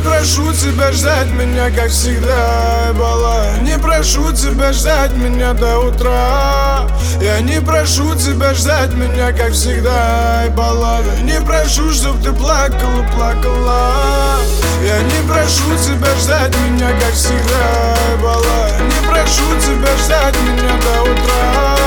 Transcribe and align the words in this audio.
прошу 0.00 0.52
тебя 0.52 0.92
ждать 0.92 1.30
меня, 1.30 1.70
как 1.70 1.90
всегда, 1.90 2.92
бала. 2.94 3.46
Не 3.62 3.78
прошу 3.78 4.32
тебя 4.32 4.72
ждать 4.72 5.12
меня 5.12 5.52
до 5.52 5.78
утра. 5.78 6.86
Я 7.20 7.40
не 7.40 7.60
прошу 7.60 8.14
тебя 8.14 8.54
ждать 8.54 8.92
меня, 8.92 9.32
как 9.32 9.52
всегда, 9.52 10.44
баллада 10.56 11.10
Не 11.22 11.40
прошу, 11.40 11.92
чтоб 11.92 12.20
ты 12.22 12.32
плакала, 12.32 13.06
плакала. 13.14 14.38
Я 14.82 15.02
не 15.02 15.28
прошу 15.28 15.76
тебя 15.84 16.14
ждать 16.16 16.54
меня, 16.68 16.90
как 17.00 17.12
всегда, 17.12 17.96
бала. 18.22 18.70
Не 18.80 19.08
прошу 19.08 19.42
тебя 19.60 19.96
ждать 20.04 20.36
меня 20.42 20.74
до 20.82 21.02
утра. 21.02 21.80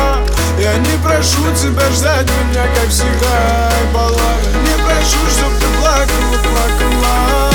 Я 0.59 0.77
не 0.77 1.04
прошу 1.04 1.41
тебя 1.59 1.90
ждать 1.90 2.27
меня, 2.27 2.63
как 2.76 2.90
всегда, 2.90 3.71
баллада 3.91 4.49
Не 4.62 4.84
прошу, 4.84 5.18
чтоб 5.35 5.52
ты 5.59 5.66
плакала, 5.82 6.38
плакала 6.43 7.52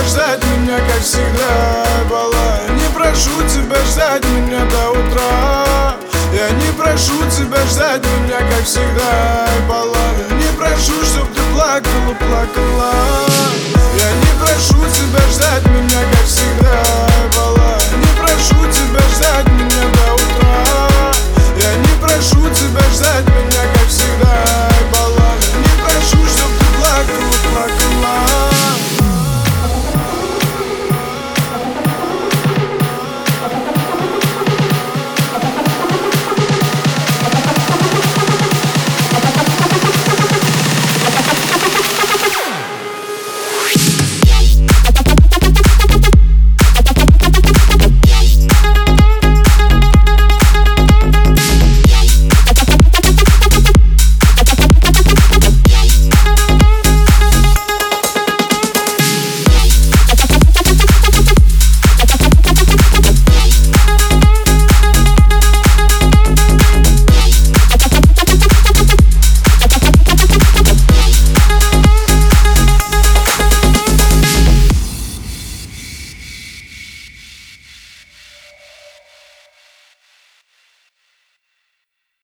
тебя 0.00 0.08
ждать 0.08 0.44
меня, 0.44 0.78
как 0.78 1.02
всегда, 1.02 1.84
была 2.08 2.60
Не 2.70 2.94
прошу 2.94 3.30
тебя 3.48 3.76
ждать 3.84 4.24
меня 4.24 4.64
до 4.66 4.90
утра. 4.90 5.96
Я 6.32 6.50
не 6.50 6.72
прошу 6.72 7.18
тебя 7.30 7.58
ждать 7.66 8.02
меня, 8.02 8.38
как 8.38 8.64
всегда, 8.64 9.48
была 9.68 9.96
Не 10.30 10.58
прошу, 10.58 10.92
чтоб 11.04 11.28
ты 11.32 11.40
плакала, 11.52 12.14
плакала. 12.18 12.99